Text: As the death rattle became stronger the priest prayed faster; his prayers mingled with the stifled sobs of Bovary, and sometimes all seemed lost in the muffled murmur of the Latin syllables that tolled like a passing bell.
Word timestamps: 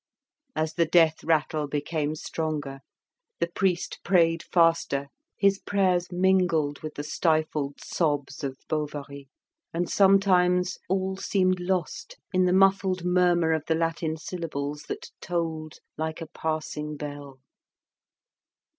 As 0.55 0.73
the 0.73 0.87
death 0.87 1.23
rattle 1.23 1.67
became 1.67 2.15
stronger 2.15 2.79
the 3.39 3.45
priest 3.45 3.99
prayed 4.03 4.41
faster; 4.41 5.09
his 5.37 5.59
prayers 5.59 6.11
mingled 6.11 6.79
with 6.79 6.95
the 6.95 7.03
stifled 7.03 7.79
sobs 7.79 8.43
of 8.43 8.57
Bovary, 8.67 9.29
and 9.71 9.87
sometimes 9.91 10.79
all 10.89 11.17
seemed 11.17 11.59
lost 11.59 12.17
in 12.33 12.45
the 12.45 12.51
muffled 12.51 13.05
murmur 13.05 13.51
of 13.51 13.63
the 13.67 13.75
Latin 13.75 14.17
syllables 14.17 14.85
that 14.87 15.11
tolled 15.21 15.75
like 15.99 16.19
a 16.19 16.25
passing 16.25 16.97
bell. 16.97 17.39